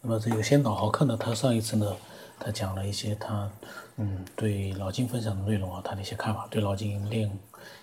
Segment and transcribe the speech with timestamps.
[0.00, 1.96] 那么这个先导豪客呢，他上一次呢，
[2.38, 3.50] 他讲了一些他
[3.96, 7.30] 嗯对老金分享的内容啊，他的一些看法，对老金练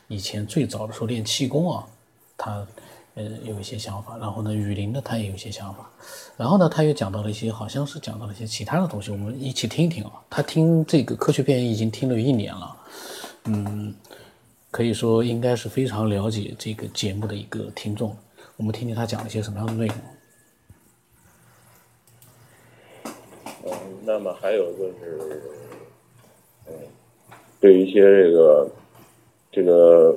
[0.07, 1.85] 以前最早的时候练气功啊，
[2.37, 2.65] 他
[3.15, 4.17] 呃有一些想法。
[4.17, 5.89] 然后呢，雨林呢，他也有一些想法。
[6.37, 10.11] 然后呢，他又讲到了一些，好像是讲到了一些其他的东西，我们一起听一听啊。
[10.29, 12.77] 他听这个科学片已经听了一年了，
[13.43, 13.93] 嗯，
[14.71, 18.15] 可以说应该是非常了解这个节目的一个听众。
[18.55, 19.97] 我们听听他讲了一些什么样的内容。
[23.67, 25.17] 嗯，那么还有就是，
[26.67, 26.73] 嗯，
[27.59, 28.67] 对一些这个
[29.51, 30.15] 这个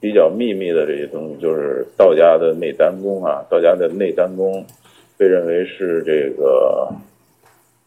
[0.00, 4.62] 比较秘密的这些东西，就是道家的内丹功啊，道家的内丹功
[5.16, 6.92] 被认为是这个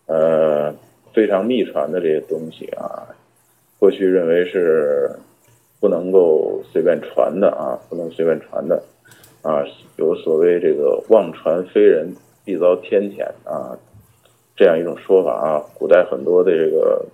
[0.07, 0.73] 呃
[1.13, 3.07] 非常秘传的这些东西啊，
[3.77, 5.11] 过去认为是
[5.79, 8.81] 不能够随便传的啊，不能随便传的
[9.43, 9.63] 啊，
[9.97, 13.77] 有所谓这个妄传非人，必遭天谴啊。
[14.57, 17.05] 这样一种说法啊，古代很多的这个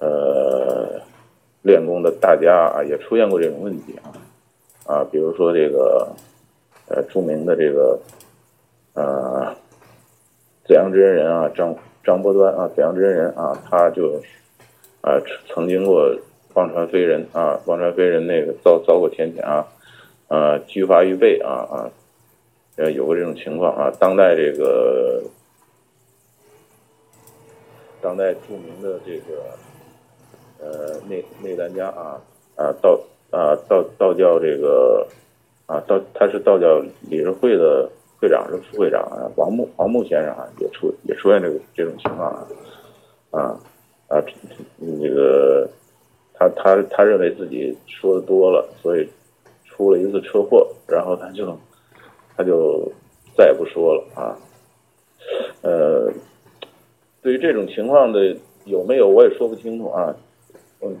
[0.00, 1.00] 呃
[1.62, 4.10] 练功的大家啊，也出现过这种问题啊
[4.84, 6.08] 啊，比如说这个
[6.88, 7.96] 呃著名的这个
[8.94, 9.54] 呃
[10.64, 14.20] 紫阳真人啊，张张伯端啊，紫阳真人啊，他就
[15.00, 15.14] 啊
[15.46, 16.12] 曾经过
[16.54, 19.64] 忘川非人啊，忘川非人那个遭遭过天谴啊，
[20.26, 21.90] 呃拒发于背啊啊，
[22.74, 25.22] 呃有过这种情况啊，当代这个。
[28.00, 29.42] 当代著名的这个
[30.60, 32.20] 呃内内丹家啊
[32.56, 35.06] 啊道啊道道教这个
[35.66, 37.90] 啊道他是道教理事会的
[38.20, 42.46] 会长是副会长啊王木王木先生啊也出也出现这个这种情况啊
[43.30, 43.60] 啊
[44.08, 44.22] 啊
[45.02, 45.68] 这个
[46.34, 49.08] 他他他认为自己说的多了，所以
[49.64, 51.58] 出了一次车祸，然后他就
[52.36, 52.90] 他就
[53.36, 54.38] 再也不说了啊
[55.62, 56.12] 呃。
[57.28, 58.34] 对于这种情况的
[58.64, 60.16] 有没有，我也说不清楚啊。
[60.80, 60.96] 嗯，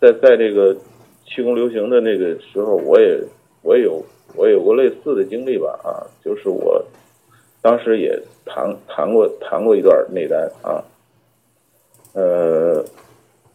[0.00, 0.76] 在在这个
[1.24, 3.22] 气功流行的那个时候，我也
[3.62, 6.84] 我也有我有过类似的经历吧啊，就是我
[7.60, 10.82] 当时也谈谈过谈过一段内丹啊，
[12.14, 12.84] 呃，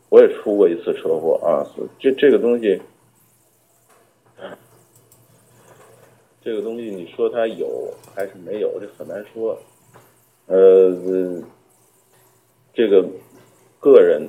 [0.07, 1.67] 我也出过一次车祸啊，
[1.99, 2.81] 这这个东西，
[6.41, 9.59] 这个东西你说它有还是没有，这很难说。
[10.45, 10.89] 呃，
[12.77, 13.03] 这个
[13.79, 14.27] 个人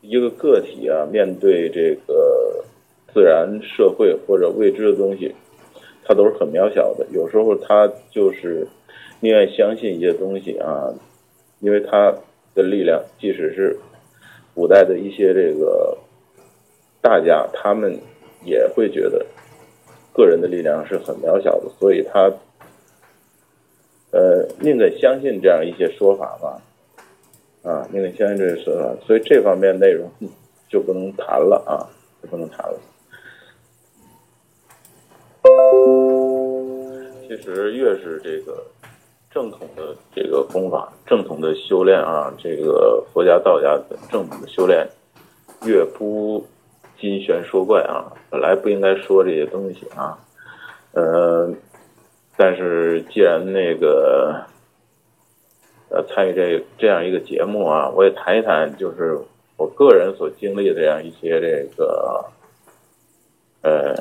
[0.00, 2.64] 一个个体啊，面对这个
[3.14, 5.32] 自然社会或者未知的东西，
[6.04, 7.06] 他都是很渺小的。
[7.12, 8.66] 有时候他就是
[9.20, 10.92] 宁愿相信一些东西啊，
[11.60, 12.12] 因为他
[12.56, 13.78] 的力量，即使是
[14.52, 15.96] 古代的一些这个
[17.00, 17.96] 大家，他们
[18.44, 19.24] 也会觉得
[20.12, 22.32] 个人的力量是很渺小的，所以他。
[24.12, 26.62] 呃，宁可相信这样一些说法吧，
[27.66, 28.64] 啊，宁可相信这是，
[29.04, 30.08] 所以这方面内容
[30.68, 31.82] 就不能谈了啊，
[32.22, 32.78] 就不能谈了。
[37.26, 38.64] 其实越是这个
[39.30, 44.86] 正统的这个功法，正统的修炼啊，这个佛家、道家的正统的修炼，
[45.64, 46.46] 越不
[47.00, 50.16] 金玄说怪啊，本来不应该说这些东西啊，
[50.92, 51.52] 呃。
[52.38, 54.44] 但是，既然那个
[55.88, 59.18] 呃参与这这样一个节目啊，我也谈一谈，就是
[59.56, 62.24] 我个人所经历的这样一些这个
[63.62, 63.94] 呃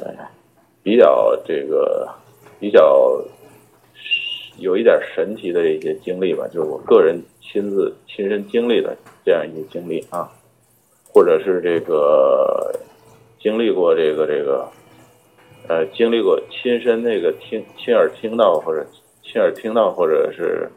[0.84, 2.07] 比较这个
[2.59, 3.22] 比较
[4.57, 10.29] 有一点神奇的一些经历吧，就是我个人亲自亲身经历的这样一些经历啊，
[11.12, 12.74] 或者是这个
[13.40, 14.68] 经历过这个这个。
[15.68, 18.85] 呃，经历过亲身那个听亲耳听到或者
[19.24, 20.69] 亲耳听到或者是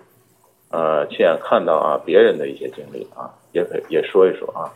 [0.71, 4.73] 呃亲眼看到啊别人的一些经历啊，也可也说一说啊。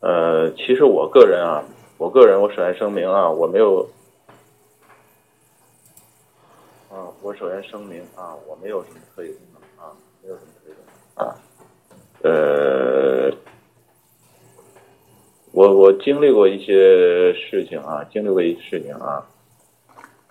[0.00, 1.64] 呃，其实我个人啊，
[1.98, 3.88] 我个人我首先声明啊，我没有
[6.90, 10.84] 啊，我首先声明啊，我没有什么特异功能啊，没有什么特异功
[11.16, 11.36] 能啊，
[12.22, 13.32] 呃。
[15.56, 19.24] 我我经历过一些事情啊，经历过一些事情啊。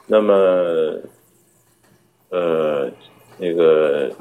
[0.06, 0.33] 那么，
[2.27, 2.91] 呃，
[3.38, 4.12] 那个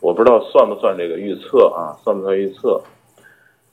[0.00, 1.96] 我不知道算不算这个预测啊？
[2.02, 2.80] 算不算预测？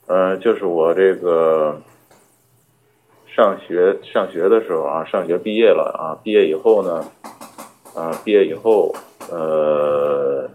[0.07, 1.79] 嗯，就是我这个
[3.27, 7.05] 上学上学的时候啊，上学毕业了啊，毕业以后呢，
[7.95, 8.93] 啊，毕业以后，
[9.29, 10.49] 呃，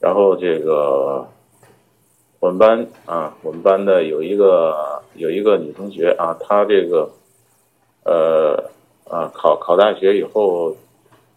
[0.00, 1.26] 然后这个。
[2.38, 7.10] 我们班啊，我们班的有一个有一个女同学啊，她这个
[8.04, 8.70] 呃
[9.08, 10.76] 啊考考大学以后，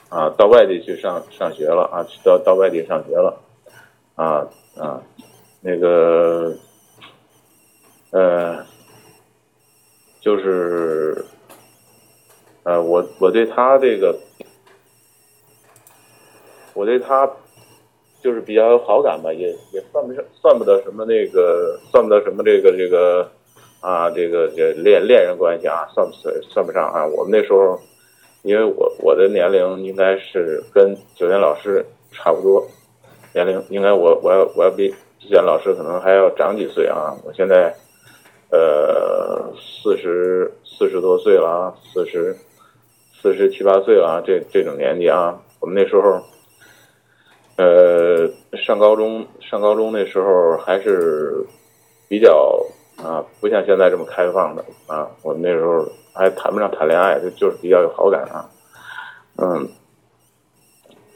[0.10, 3.40] 啊，到外地去上上学了啊，到到外地上学了，
[4.16, 5.02] 啊啊，
[5.62, 6.56] 那个，
[8.12, 8.66] 呃，
[10.20, 11.24] 就是，
[12.64, 14.18] 呃，我我对他这个，
[16.74, 17.30] 我对他
[18.20, 23.30] 就是比较有好感吧，也也算不上算不得什么那个，算不得什么这个这个
[23.80, 27.06] 啊，这个这恋恋人关系啊，算不算算不上啊。
[27.06, 27.80] 我们那时候，
[28.44, 32.68] 因为我我的年龄应该是跟九天老师差不多
[33.34, 34.90] 年龄，应该我我要我要比
[35.20, 37.16] 九天老师可能还要长几岁啊。
[37.24, 37.76] 我现在
[38.52, 42.36] 呃四十四十多岁了啊，四十
[43.22, 46.22] 四十七八岁了啊，这这种年纪啊，我们那时候。
[47.62, 48.26] 呃，
[48.66, 51.46] 上高中上高中那时候还是
[52.08, 52.66] 比较
[53.04, 55.10] 啊，不像现在这么开放的啊。
[55.24, 58.50] 我们那时候还谈不上谈恋爱，就就是比较有好感啊。
[59.38, 59.70] 嗯，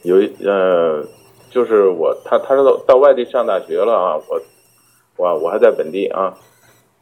[0.03, 1.03] 有一呃，
[1.49, 4.41] 就是我他他是到到外地上大学了啊，我
[5.17, 6.33] 我我还在本地啊。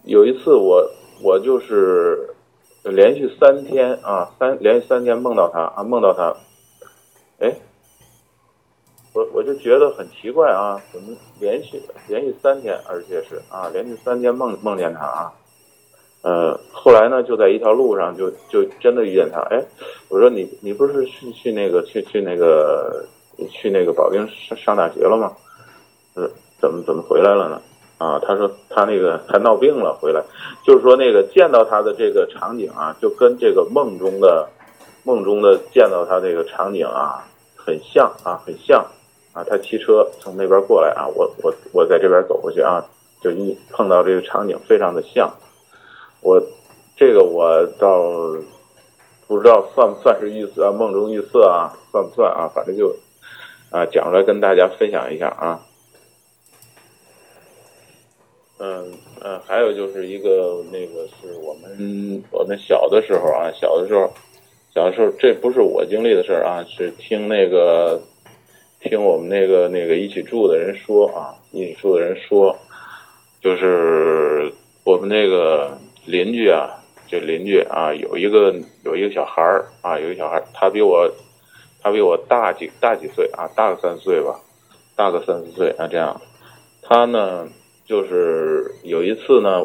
[0.03, 0.89] 有一次我
[1.23, 2.33] 我就是
[2.83, 6.35] 连续三天啊，三连续三天梦到他啊，梦到他，
[7.39, 7.55] 哎。
[9.13, 15.33] 我我就觉得很奇怪啊，怎么连续连续三天，而且是啊，连续三天梦梦见他啊，
[16.21, 19.61] 呃，后来呢，就在一条路上就就真的遇见他，哎，
[20.07, 23.05] 我说你你不是去去那个去去那个
[23.49, 25.33] 去那个保定上上大学了吗？
[26.15, 26.29] 呃，
[26.61, 27.61] 怎么怎么回来了呢？
[27.97, 30.23] 啊，他说他那个他闹病了回来，
[30.65, 34.47] 就是说那个见到他的这个场景啊，就跟这个梦中的
[35.03, 37.27] 梦中的见到他这个场景啊，
[37.57, 38.85] 很像啊，很像。
[39.33, 42.85] 啊，他骑车从那边过来啊，我我我在这边走过去啊，
[43.21, 45.33] 就一碰到这个场景非常的像，
[46.19, 46.37] 我
[46.97, 48.03] 这个我倒
[49.27, 52.51] 不知道算不算是预色啊，梦中预色啊，算不算啊？
[52.53, 52.93] 反正就
[53.69, 55.61] 啊讲出来跟大家分享一下啊。
[58.59, 58.91] 嗯
[59.23, 64.11] 嗯，还有就是一个那个是我们我们小的时候啊，小的时候
[64.75, 67.97] 小的时候，这不是我经历的事儿啊，是听那个。
[68.81, 72.57] 听我们那个那个一起住的人说啊，一起住的人说，
[73.39, 74.51] 就是
[74.83, 76.67] 我们那个邻居啊，
[77.07, 81.07] 这邻居啊，有一个有一个小孩儿啊，有一个小孩儿，他比我
[81.81, 84.39] 他比我大几大几岁啊，大个三四岁吧，
[84.95, 86.19] 大个三四岁啊，这样，
[86.81, 87.47] 他呢
[87.85, 89.63] 就是有一次呢，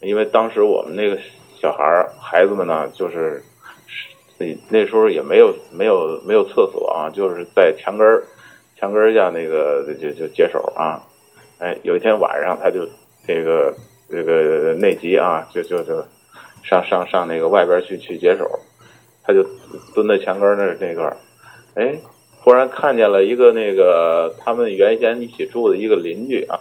[0.00, 1.16] 因为当时我们那个
[1.60, 3.40] 小孩儿孩子们呢，就是
[4.42, 8.24] 那那时候也没有没有没有厕所啊，就是在墙根儿。
[8.74, 11.00] 墙根下那个就就解手啊，
[11.60, 12.84] 哎，有一天晚上他就
[13.24, 13.72] 这个
[14.10, 16.04] 这个内急啊，就就就
[16.64, 18.44] 上上上那个外边去去解手，
[19.22, 19.46] 他就
[19.94, 21.16] 蹲在墙根那那块儿，
[21.76, 21.96] 哎，
[22.40, 26.58] 忽然看见了一个那个他们原先一起住的一个邻居啊，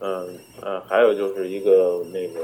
[0.00, 2.40] 嗯嗯，还有就是一个那个。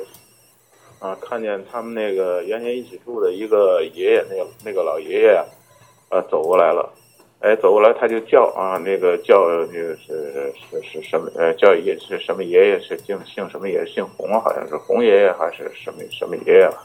[1.01, 5.45] 啊，看见他们那个原先一起住的一个爷爷，那个那个老爷爷，
[6.09, 6.93] 啊，走过来了，
[7.41, 11.31] 哎，走过来他就叫啊，那个叫那个是是是什么？
[11.37, 12.81] 呃，叫爷是什么爷爷？
[12.81, 13.87] 是姓姓什么爷？
[13.87, 16.77] 姓洪，好像是洪爷爷还是什么什么爷爷了？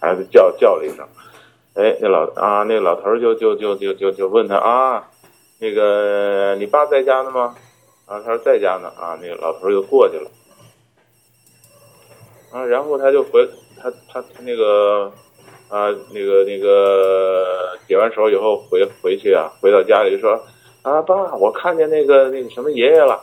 [0.00, 1.06] 还是叫叫了一声，
[1.74, 5.10] 哎，那老啊，那老头就就就就就就问他啊，
[5.58, 7.54] 那个你爸在家呢吗？
[8.06, 8.90] 啊，他说在家呢。
[8.96, 10.30] 啊，那个老头就过去了。
[12.50, 13.46] 啊，然后他就回
[13.78, 15.12] 他他他那个
[15.68, 20.32] 啊那个那个解完手以后回回去啊，回到家里就说
[20.80, 23.22] 啊爸，我看见那个那个什么爷爷了。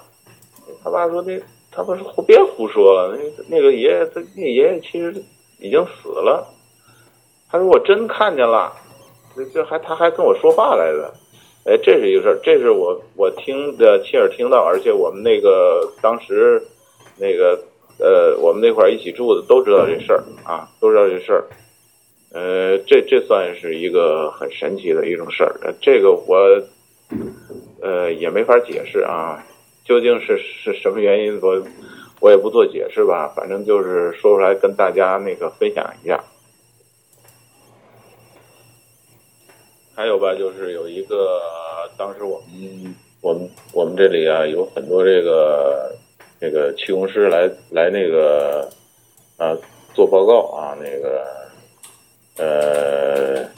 [0.83, 1.39] 他爸说那
[1.71, 5.11] 他爸说别胡说了，那那个爷爷他那爷爷其实
[5.59, 6.47] 已经死了。
[7.49, 8.71] 他说我真看见了，
[9.35, 11.11] 这这还他还跟我说话来着。
[11.65, 16.61] 哎，这是一个事儿，这是我我听的亲耳听到，而且我们那个当时
[17.17, 17.59] 那个。
[17.97, 21.45] 呃，我们那块儿一起住的都知道这事儿啊，都知道这事儿。
[22.33, 25.73] 呃，这这算是一个很神奇的一种事儿。
[25.81, 26.61] 这个我
[27.81, 29.41] 呃也没法解释啊，
[29.85, 31.63] 究竟是是什么原因，我
[32.19, 33.31] 我也不做解释吧。
[33.33, 36.21] 反正就是说出来跟大家那个分享一下。
[39.95, 41.39] 还有吧，就是有一个
[41.97, 45.95] 当时我们我们我们这里啊有很多这个。
[46.45, 48.69] 那个气功师来来那个
[49.37, 49.57] 啊
[49.95, 51.25] 做报告啊，那个
[52.37, 53.49] 呃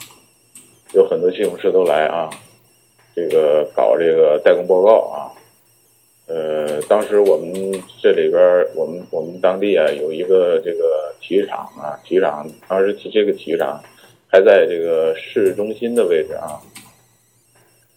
[0.94, 2.30] 有很多气功师都来啊，
[3.14, 5.28] 这个搞这个代工报告啊。
[6.28, 7.52] 呃，当时我们
[8.02, 13.82] 这里边我们我们当地啊有一个这个体育场啊，体育场当时这个体育场
[14.30, 16.60] 还在这个市中心的位置啊，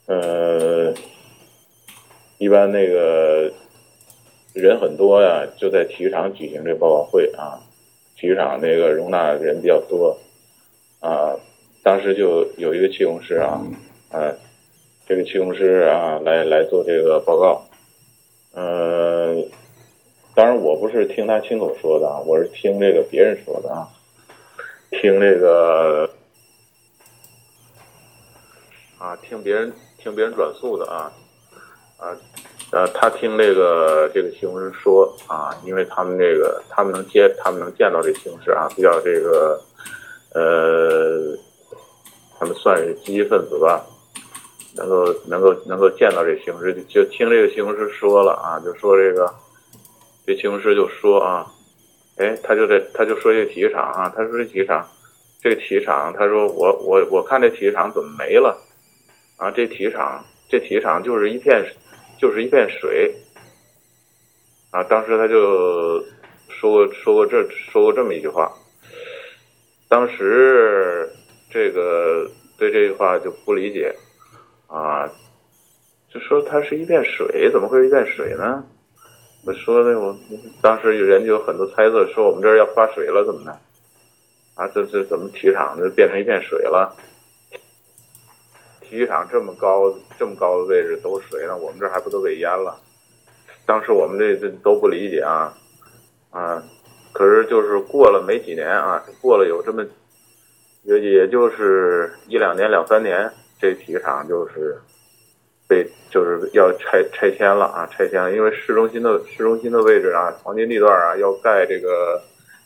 [0.07, 0.93] 呃，
[2.37, 3.51] 一般那个
[4.53, 7.59] 人很多呀，就在体育场举行这报告会啊，
[8.15, 10.17] 体育场那个容纳人比较多
[10.99, 11.35] 啊，
[11.83, 13.61] 当时就有一个气功师啊，
[14.11, 14.33] 啊，
[15.07, 17.65] 这个气功师啊来来做这个报告，
[18.53, 19.43] 呃。
[20.33, 23.85] 当然，我不是听他亲口说的啊，我是听这个别人说的啊，
[24.89, 26.09] 听这个
[28.97, 31.11] 啊，听别人听别人转述的啊，
[31.97, 32.15] 啊，
[32.71, 39.61] 呃，他听这个这个西红柿说啊，因为他们这个他们能接，他们能见到这西红柿啊，比较这个
[40.33, 41.37] 呃，
[42.39, 43.85] 他们算是积极分子吧，
[44.75, 49.31] 能够能够能够见到这西红柿，就听这个西红柿说了啊，就说这个。
[50.23, 51.51] 这西红柿就说啊，
[52.17, 54.87] 哎，他就在，他就说这体育场啊，他说这体育场，
[55.41, 58.55] 这个体育场，他说我我我看这体育场怎么没了？
[59.37, 61.65] 啊，这体育场，这体育场就是一片，
[62.21, 63.15] 就是一片水。
[64.69, 66.01] 啊，当时他就
[66.47, 68.49] 说过说过这说过这么一句话，
[69.89, 71.11] 当时
[71.49, 73.93] 这个对这句话就不理解，
[74.67, 75.11] 啊，
[76.13, 78.63] 就说它是一片水，怎么会是一片水呢？
[79.43, 80.15] 我说的，我
[80.61, 83.51] 当时有人就有很多猜测，说我们这儿要发水了，怎么的？
[84.55, 86.95] 啊，这这怎么体育场就变成一片水了？
[88.91, 92.77] 体育场这么高，这么高的位置都水了，我们这还不都给淹了？
[93.65, 95.53] 当时我们这这都不理解啊，
[96.29, 96.61] 啊，
[97.13, 99.83] 可是就是过了没几年啊，过了有这么
[100.83, 104.77] 也也就是一两年、两三年，这体育场就是。
[105.69, 112.21] 被就是要拆拆迁了啊，拆迁了，因为市中心的市中心的位置啊，黄金地段啊，要盖这个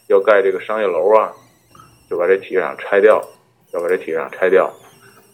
[0.08, 1.32] 要盖这个商业楼啊，
[2.10, 3.24] 就把这体育场拆掉，
[3.74, 4.74] 要把这体育场拆掉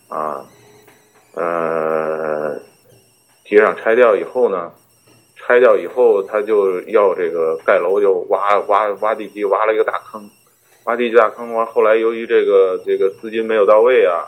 [0.10, 0.45] 啊，
[1.33, 2.55] 呃，
[3.43, 4.71] 体育场拆掉以后呢，
[5.35, 10.29] 拆掉以后他就要这个盖楼，就挖挖挖地基，挖了一个大坑，
[10.85, 14.25] 挖地基大坑完，后来由于这个这个资金没有到位啊。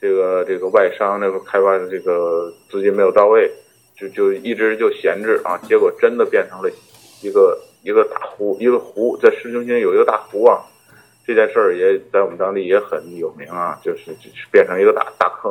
[0.00, 3.50] 这个这个外商那个开发的这个资金没有到位，
[3.96, 6.68] 就就一直就闲置啊，结果真的变成了
[7.22, 10.60] 一个一个大湖，一个湖在市中心有一个大湖啊，
[11.26, 15.50] 这件事儿也在我们当地也很有名啊，就是就是变成一个大大坑，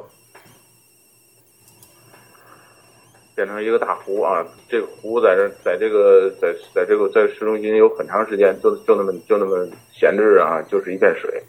[3.35, 11.41] 变成一个大湖啊，这个湖在这在这个在在这个在市中心有很长时间就就那么就那么闲置啊，就是一片水，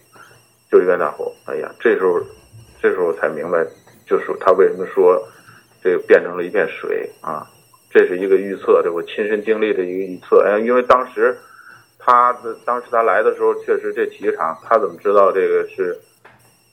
[0.70, 2.20] 就是一片大湖，哎呀，这时候。
[2.82, 3.64] 这时候才明白，
[4.06, 5.18] 就是他为什么说
[5.82, 7.42] 这个变成了一片水啊？
[7.90, 10.42] 这是一个预测，这我亲身经历的一个预测。
[10.44, 11.34] 哎，因为当时
[11.98, 15.98] 他的当时他来的时候，确实这体育场，他怎么知道这个是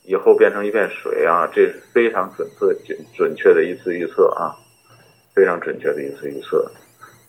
[0.04, 1.48] 以后变成一片水啊？
[1.50, 4.52] 这是非常准确、准准确的一次预测啊，
[5.34, 6.70] 非常准确的一次预测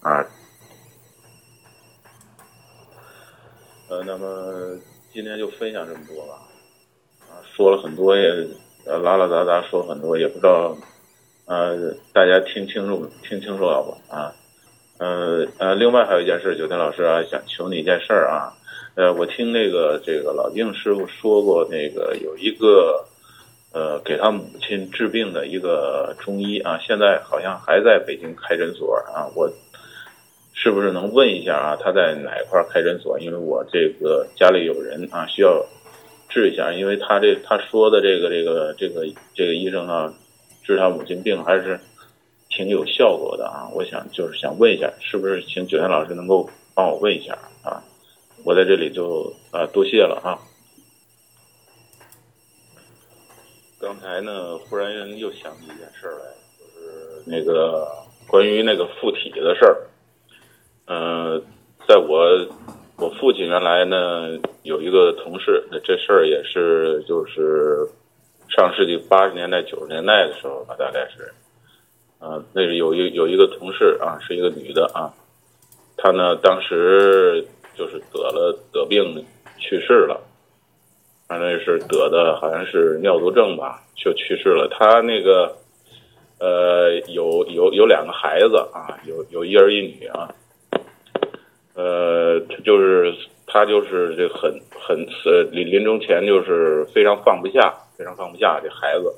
[0.01, 0.25] 啊。
[3.89, 4.77] 呃，那么
[5.11, 6.33] 今天就分享这么多吧，
[7.29, 8.29] 啊，说了很多也。
[8.85, 10.75] 呃，拉拉杂杂说很多，也不知道，
[11.45, 14.35] 呃，大家听清楚听清楚了不啊？
[14.97, 18.51] 呃呃，另外还有一件事，九天老师啊，想求你一件事儿啊。
[18.95, 23.05] 呃，我听那个这个老静师傅说过，那个有一个
[23.73, 29.27] 呃给他母亲治病的一个中医啊，现在好像还在北京开诊所啊。
[29.35, 29.51] 我
[30.53, 31.75] 是不是能问一下啊？
[31.75, 33.19] 他在哪一块开诊所？
[33.19, 35.65] 因为我这个家里有人啊，需要。
[36.29, 40.11] 治一下，因为他这他说的这个这个这个这个医生啊，
[40.63, 41.79] 治他母亲病还是
[42.49, 43.69] 挺有效果的啊。
[43.71, 47.83] 我想就是想问一下，是不是请九天老师能够帮我问一下啊？
[48.43, 50.33] 我在这里就啊多谢了啊。
[53.83, 57.85] 刚才呢，忽然又想起一件事来，就是那个
[58.27, 59.77] 关于那个附体的事儿。
[60.87, 61.43] 嗯，
[61.85, 62.25] 在我。
[62.95, 67.85] 我父亲原来呢有一个同事，这事儿也是就是
[68.47, 71.33] 上世纪八十年代九十年代的时候吧，大概是，
[72.19, 75.11] 啊，那是有一有一个同事啊，是一个女的啊，
[75.97, 79.25] 她呢当时就是得了得病
[79.57, 80.21] 去世了，
[81.27, 84.67] 反正是得的好像是尿毒症吧，就去世了。
[84.69, 85.55] 他那个
[86.39, 90.29] 呃有有有两个孩子啊，有有一儿一女啊。
[91.75, 93.11] 呃，就是
[93.47, 99.11] 他就是这很很呃临临终前就是非常放不下，非常放不下这孩子。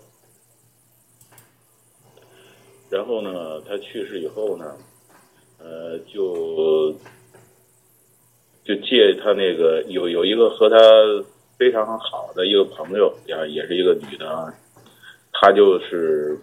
[2.90, 4.74] 然后呢，他去世以后呢，
[5.60, 6.96] 呃，就
[8.64, 10.78] 就借他那个有有一个和他
[11.58, 14.54] 非常好的一个朋友呀，也是一个女的，
[15.32, 16.38] 她就是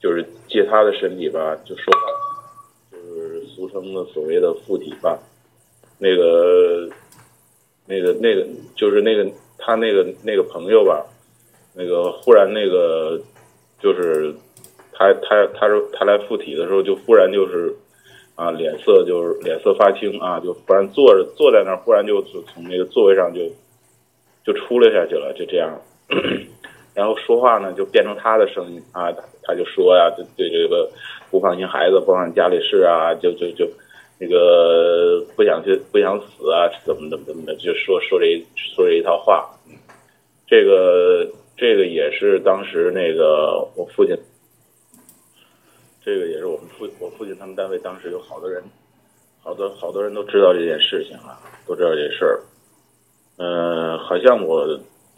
[0.00, 1.92] 就是借她的身体吧，就说
[2.90, 5.18] 就是俗称的所谓的附体吧，
[5.98, 6.88] 那个
[7.86, 11.04] 那个那个就是那个他那个那个朋友吧，
[11.74, 13.20] 那个忽然那个
[13.80, 14.34] 就是
[14.92, 17.74] 他他他说他来附体的时候，就忽然就是。
[18.36, 23.40] 啊，脸色就是脸色发青啊，就忽然坐着坐在那儿，忽然就从那个座位上就
[24.50, 25.80] 就出来下去了，就这样。
[26.92, 29.12] 然后说话呢，就变成他的声音啊，
[29.44, 30.90] 他就说呀，对对这个
[31.30, 33.70] 不放心孩子，不放心家里事啊，就就就
[34.18, 38.26] 那个不想去不想死啊，怎么怎么怎么的，就说说这
[38.56, 39.48] 说这一套话。
[40.48, 41.24] 这个
[41.56, 44.16] 这个也是当时那个我父亲。
[46.02, 48.60] 这个也是我们父我父亲他们单位当时有好多人，
[49.42, 51.38] 好多好多人都知道这件事情啊，
[51.68, 52.40] 都知道这事儿。
[53.42, 54.68] 嗯，好像我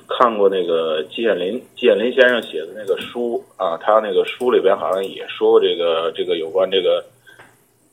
[0.08, 7.04] 看过那个季羡林季羡林先生写的那个书啊，他那个书里边好像也说过这个这个有关这个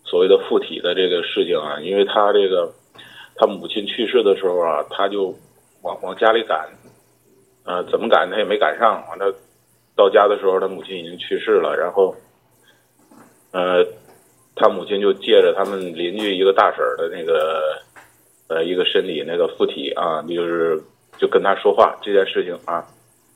[0.03, 2.71] 所谓的附体的这个事情啊，因为他这个
[3.35, 5.33] 他母亲去世的时候啊，他就
[5.81, 6.69] 往往家里赶，
[7.63, 9.33] 啊，怎么赶他也没赶上，完了
[9.95, 12.15] 到家的时候他母亲已经去世了，然后。
[13.51, 13.83] 呃，
[14.55, 17.81] 他母亲就借着他们邻居一个大婶的那个，
[18.49, 20.81] 呃，一个身体那个附体啊，就是
[21.17, 22.83] 就跟他说话这件事情啊，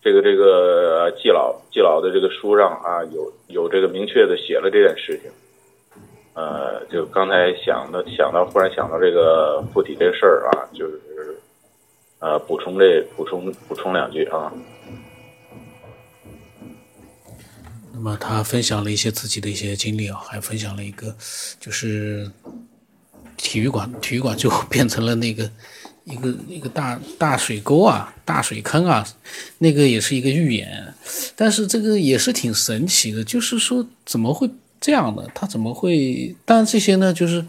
[0.01, 5.31] 这个这个季老季老的这个书上啊，有有这个明确的写了这件事情。
[6.33, 10.99] 呃，就刚才想的想到，忽然想到这个附体这事儿啊，就是
[12.17, 14.51] 呃，补充这补充补充两句啊。
[17.93, 21.15] 那么他分享了一些自己的一些经历啊，还分享了一个，
[21.59, 22.27] 就是
[23.43, 25.43] 体育馆，体育馆就变成了那个
[26.05, 29.05] 一个一个大大水沟啊，大水坑啊，
[29.57, 30.93] 那个也是一个预言，
[31.35, 35.29] 但是这个也是挺神奇的，就是说怎么会这样的？
[35.35, 36.33] 他怎么会？
[36.45, 37.45] 但这些呢，就是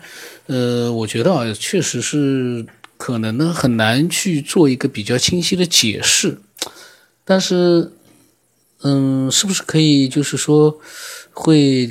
[0.47, 2.67] 呃，我觉得啊，确实是
[2.97, 6.39] 可能呢很难去做一个比较清晰的解释，
[7.25, 7.93] 但是。
[8.87, 10.79] 嗯，是不是可以就是说，
[11.33, 11.91] 会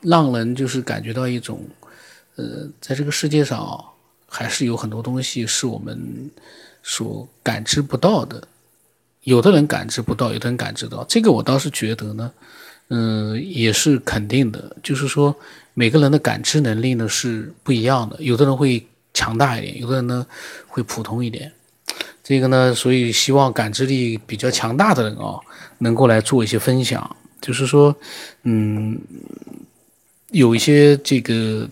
[0.00, 1.60] 让人就是感觉到一种，
[2.36, 3.84] 呃，在这个世界上
[4.26, 6.30] 还是有很多东西是我们
[6.82, 8.46] 所感知不到的。
[9.22, 11.04] 有的人感知不到，有的人感知到。
[11.08, 12.32] 这个我倒是觉得呢，
[12.88, 14.76] 嗯，也是肯定的。
[14.82, 15.34] 就是说，
[15.72, 20.26] 每个人的感知能力呢是不一样的，有的人会强大一点，有的人呢
[20.68, 21.50] 会普通一点。
[22.22, 25.38] 这个呢，所以希望感知力比较强大的人啊，
[25.78, 27.16] 能够来做一些分享。
[27.40, 27.94] 就是说，
[28.42, 28.98] 嗯，
[30.32, 31.66] 有一些这个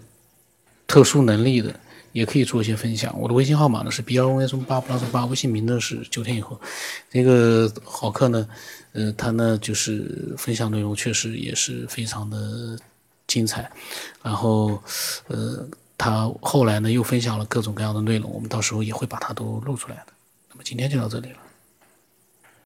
[0.92, 1.74] 特殊能力的，
[2.12, 3.18] 也可以做一些分享。
[3.18, 6.60] 我的微信号码呢是 B 幺 O S 八八八，微信名呢是九天以后。
[7.12, 8.46] 那个好客呢，
[8.92, 12.78] 呃，他呢就是分享内容确实也是非常的
[13.26, 13.72] 精彩。
[14.22, 14.82] 然后，
[15.28, 20.12] 呃，他后来呢又分享了各种各样的内容，我们到时候也会把它都录出来的。
[20.50, 21.38] 那么今天就到这里了。